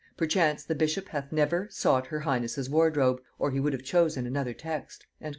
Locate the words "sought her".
1.69-2.21